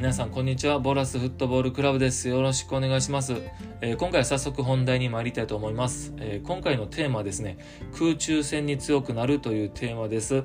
[0.00, 0.78] 皆さんこんにちは。
[0.78, 2.26] ボラスフットボールクラブです。
[2.26, 3.34] よろしくお願いします、
[3.82, 7.58] えー、今回は早速本題に参りたいと思います、えー、今回のテーマはですね
[7.98, 10.42] 空中戦に強くなるというテーマです。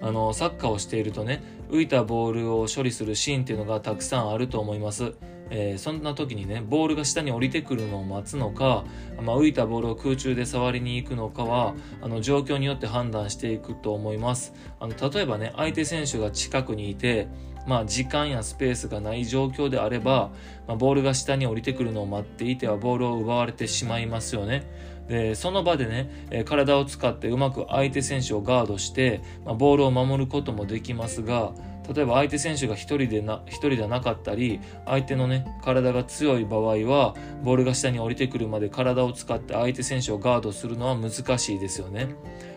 [0.00, 5.14] あのサッカーをしているとね浮いたボールを処理するシーンっていうのがたくさんあると思います。
[5.50, 8.84] えー、そんな時にねボールが下に降りてくるのを待つのか、
[9.20, 14.54] まあ、浮いたボールを空中で触りに行くのかはあの状況によって判断していくと思います。
[14.78, 17.26] あの例えばね相手選手が近くにいて
[17.66, 20.30] まあ、時間やスペースがない状況であれば、
[20.66, 24.64] まあ、ボールが下に降りてくるのを待っていてはボールを奪われてしまいますよね。
[25.08, 31.52] でその場でね、体を使ってうまく相手選手をガードして、まあ、ボールを守ることもできますが
[31.92, 42.14] 例えば相手選手が1人でな1人ではなかったり相手のね体が強い場合はボールが下に降りてくるまで体を使って相手選手をガードするのは難しいですよね。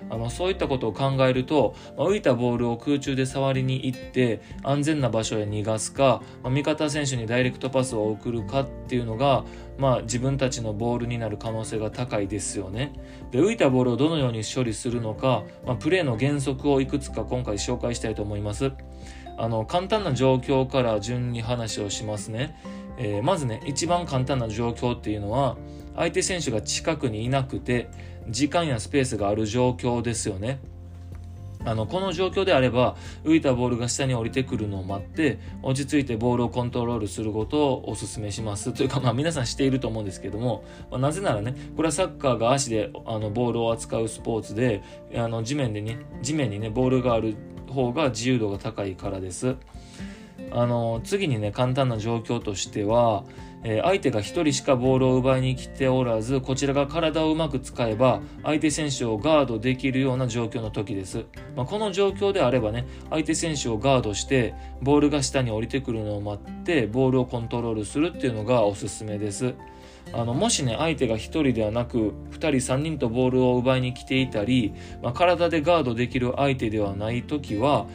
[0.09, 9.43] あのそういったことを考えると、ま、浮いたボールを空中で触りに行って安全な場所へ逃がすか、ま、味方選手にダイレクトパスを送るかっていうのが、
[9.77, 12.93] まあ、自分たちのボールになる可能性が高いですよね。
[13.31, 18.71] で浮いたボールをどのように処理するのか、まあ、プレーの原則をいくつか今回紹介したいと思います。
[19.37, 22.55] あの簡単な状況から順に話をしますね。
[22.97, 25.55] えー、まずね一番簡単な状況っていうのは
[25.95, 27.89] 相手選手が近くにいなくて
[28.27, 30.59] 時間やスペースがある状況ですよね。
[31.65, 44.81] あのこの状況であれば浮いたボールが下に降りてくるのを待って落ち着いてボールをコントロールすることをお勧めしますというかまあ皆さんしていると思うんですけども、まあ、なぜならねこれはサッカーが足であのボールを扱うスポーツで
[45.13, 47.35] あの地面でね地面にねボールがある
[47.77, 49.55] 方が自由度が高いからです。
[50.51, 53.23] あの次にね簡単な状況としては
[53.63, 69.55] えー、相手が1人しかボールを奪いに来ておらずこちらが体をうまく使えば相手選手をガードできるような状況の時です、まあ、この状況であればね相手選手をガードしてボールが下に降りてくるのを待ってボールをコントロールするっていうのがおすすめです。
[70.13, 77.87] あのもしね相手が1人ではなく2人3人とボールを奪いに来ていたり、まあ、体でガードできる相手ではない時は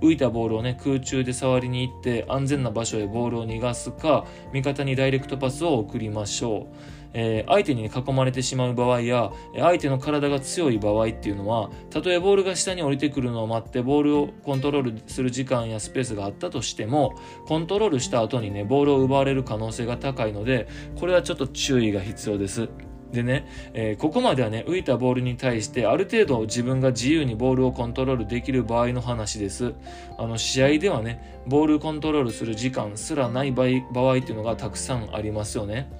[0.00, 6.76] 浮いたボールをね空中で触りに行って安全な場所へボールを逃がすか味方にダイレクトパスを送りましょう。
[7.16, 17.14] えー、相手に、囲まれてしまう場合や相手の体が強い場合っていうのはたとえボールが下に降りてくるのを待ってボールをコントロールする時間やスペースがあったとしても
[17.46, 20.66] コントロールした後にねボールを奪われる可能性が高いので
[20.98, 22.68] これはちょっと注意が必要です。
[23.12, 29.74] でね、えー、ここまではね、浮いたボールに対して、ある程度自分が自由にボールをコントロールできる場合の話です。
[30.18, 35.90] あの、試合ではね、ボールコントロールする時間すらない場合場合っていうのがたくさんありますよね。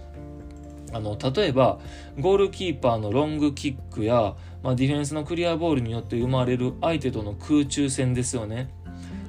[0.93, 1.81] あの例えば
[2.21, 8.71] ゴールキーパーのロングキックや、まあ、ディフェンスのクリアボールによって生まれる相手との空中戦ですよね。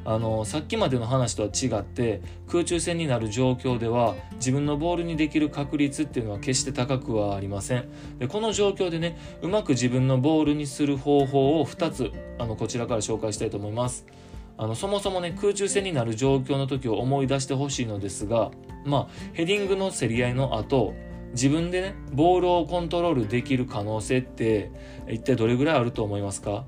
[0.06, 7.90] あのさっきまでの話とは違って空中戦になる状況では自分のボールにできる確率っていうのは決して高くはありません。
[8.20, 14.06] でこの状況でねうまく自分のボールにする方法を2つあのこちらから紹介したいと思います。
[14.58, 18.52] あのそもそもね空中戦になる状況の時を思い出してほしいのですが
[18.86, 20.94] まあヘディングの競り合いの後
[21.32, 24.72] 自分でねボールをコントロールできる可能性って
[25.10, 26.66] 一体どれぐらいあると思いますか？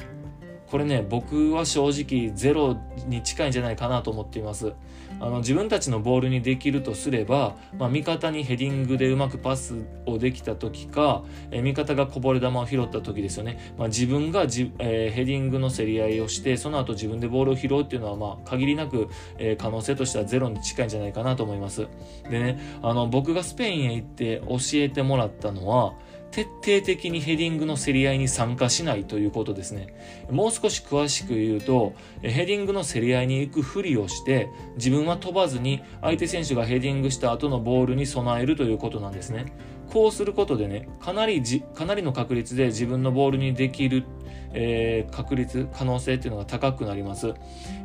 [0.69, 4.73] これね僕は正直ゼロに近いんじゃないかなと思っています。
[5.19, 21.88] あの自分たちのボールにできるとすれば、まあ、味方にヘディングでうまくパスをできた時か、え味方がこぼれ球を拾った時ですよね、まあ、自分がじ、えー、ヘディングの競り合いをしてその後自分でボールを拾うっていうのは、まあ、限りなく、えー、可能性としてはゼロに近いんじゃないかなと思います。
[22.29, 25.94] でねあの僕がスペインへ行って教えてもらったのは
[26.31, 29.88] 徹底的にヘディングの競り合いに参加しないということですね。
[30.29, 39.45] もう少し詳しく言うと、ヘディングの競り合いに行くふりをして、自分は飛ばずに相手選手がヘディングした後のボールに備えるということなんですね。
[39.91, 44.03] こうすることでね、かなりじ、かなりの確率で自分のボールにできる、
[44.53, 47.33] えー、確率、可能性っていうのが高くなります。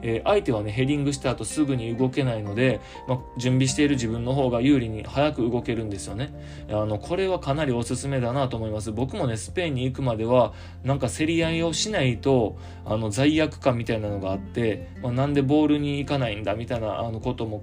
[0.02, 6.32] えー、相手はね、ヘディングした後すぐに動けないので、まあ、準備している自分の方が有利に早く動けるんですよね。
[6.70, 8.93] あの、これはかなりおすすめだなと思います。
[8.93, 10.52] 僕もね、スペインに行くまでは、
[10.84, 17.62] なんか競り合いをしないと、あの、罪悪感みたいなのがあって、まあ、なんでボールに行かないんだみたいなあのことも、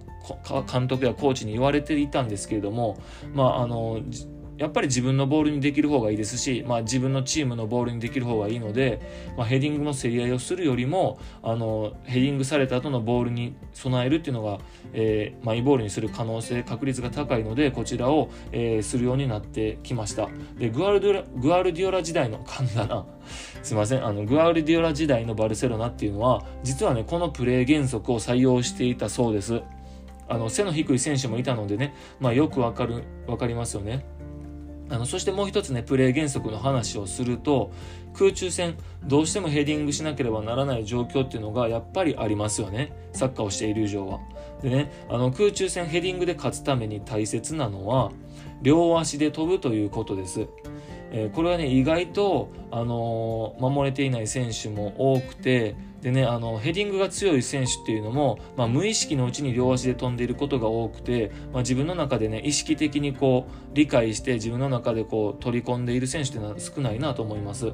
[0.72, 2.98] 監督やコーチに言われていたんですけれども、
[3.34, 4.02] まあ、あの、
[4.60, 9.00] やっぱり自分のボールにできる方がいいですし、まあ、自分のチームのボールにできる方がいいので、
[9.38, 14.60] まあ、ヘディングの競り合いをするよりもあのヘディングされた後のボールに備えるっていうのが、
[14.92, 20.28] えー、マイボールにする可能性確率が高いのでこちらを、えー、するようになってきました。
[20.58, 23.06] でグアルディオラグアルディオラ時代の噛んだな。
[23.64, 24.06] すいません。
[24.06, 29.62] あのグアルディオラ時代のバルセロナっていうのは実はねこのプレー原則を採用していたそうです。
[30.28, 34.06] あの背の低い選手もいたのでね、まあ、よくわかるわかりますよね。
[34.90, 37.72] あのそしてもう一つねプレー原則の話をすると
[38.14, 44.20] 空中戦どうしてもヘディングしなければならない状況っていうのがやっぱりありますよねサッカーをしている以上は。
[44.62, 48.12] でねあの空中戦ヘディングで勝つために大切なのは
[48.62, 50.48] 両足で飛ぶということです。
[51.12, 67.74] えー、これはね意外と、あのー、守れていない選手も多くてでね、あの、ヘディングが強い選手っていうのも、まあ、無意識のうちに両足で飛んでいることが多くて、まあ、自分の中でね、意識的にこう、理解して自分の中でこう、取り込んでいる選手っていうのは少ないなと思います。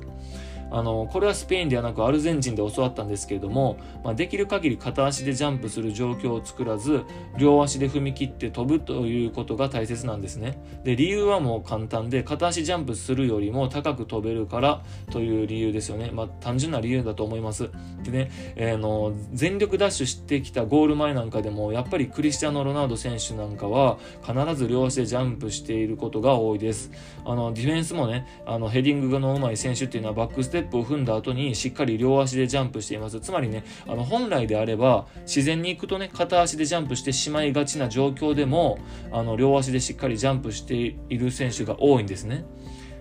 [0.72, 7.04] あのこれはスペインではなくアルゼンチンで教わったんですけれども、まあ、できる限り片足でジャンプする状況を作らず
[7.38, 10.58] 両足で踏み切って飛ぶということが大切なんですね。
[10.84, 17.70] で理由はもう簡単で片足ジャンプするよりも高く飛べるからという理由ですよね、まあ、単純な理由だと思います。
[18.04, 26.92] でね、えー、の全力ダッシュしてきたゴール前なんかでもやっぱりクリスチャーノ・ロナウド選手なんかは必ず両足でジャンプしていることが多いです。
[27.24, 33.20] あのディフェンスもねあのヘディングの上手い選手っていうのはバックステップを踏んだ後にしっかり両足でジャンプしています。
[33.20, 38.80] つまりね、あの本来であれば自然に行くとね、片足でジャンプしてしまいがちな状況でも、
[39.12, 42.46] あの両足でしっかりジャンプしている選手が多いんですね。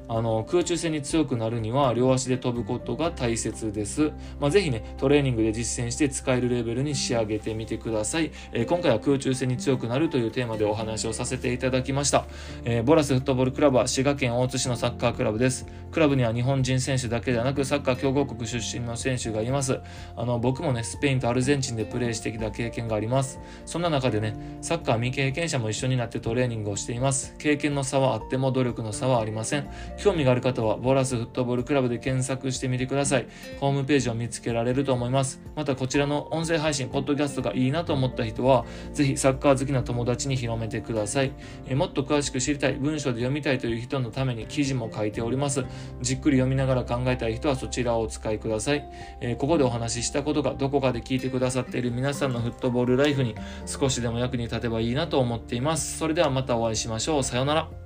[0.08, 4.12] あの空中戦に強くなるには両足で飛ぶことが大切です。
[4.40, 8.30] まあ、ぜひね、トレーニングで実践して使えるレベルに仕上げてみてください。
[8.52, 12.26] えー、今回は空中戦に強くなるというテーマでお話をさせていただきました。
[12.64, 15.66] えー、ボラスフットボールクラブは滋賀県大津市のサッカークラブです。
[15.90, 19.80] クラブには日本人選手だけではなくサッカー強豪国出身の選手がいます。
[20.16, 23.38] あの僕もね、スペインとアルゼンチンでプレーしてきた経験があります。
[23.64, 27.34] そんな中でね、サッカー未経験者も一緒になってトレーニングをしています。
[27.38, 29.68] 経験の差はあっても努力の差はありません。
[29.96, 33.26] 興味がある方はボラスフットボールクラブで検索してみてください。
[33.60, 35.40] ホームページを見つけられると思います。
[35.54, 41.32] またこちらの音声配信、ポッドキャストがいいなと思った人は、ぜひサッカー好きな友達に広めてください。
[41.68, 45.64] えもっと詳しく知りたい、文章で読みたいという人のために記事も書いております。
[46.00, 48.84] じっくり読みながら考えたい人はそちらをお使いください。
[49.20, 53.34] えここでお話ししたことがどこかで聞いてくださっている皆さんのフットボールライフに
[53.66, 55.98] 少しでも役に立てばいいなと思っています。
[55.98, 57.22] それではまたお会いしましょう。
[57.22, 57.83] さようなら。